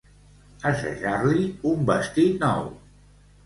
[0.69, 1.45] Assajar-li
[1.75, 2.69] un vestit nou.